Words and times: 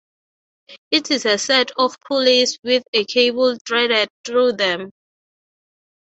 It 0.89 1.11
is 1.11 1.27
a 1.27 1.37
set 1.37 1.73
of 1.77 1.99
pulleys 1.99 2.57
with 2.63 2.81
a 2.91 3.05
cable 3.05 3.55
threaded 3.67 4.09
through 4.25 4.53
them. 4.53 4.89